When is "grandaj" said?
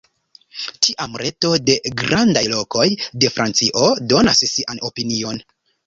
2.03-2.45